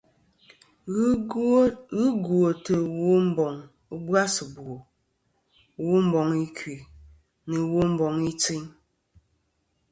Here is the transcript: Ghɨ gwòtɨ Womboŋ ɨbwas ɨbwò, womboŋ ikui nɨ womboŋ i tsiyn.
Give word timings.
Ghɨ 1.93 2.01
gwòtɨ 2.25 2.73
Womboŋ 2.99 3.53
ɨbwas 3.95 4.33
ɨbwò, 4.45 4.73
womboŋ 5.85 6.27
ikui 6.45 6.75
nɨ 7.49 7.59
womboŋ 7.73 8.15
i 8.29 8.31
tsiyn. 8.41 8.65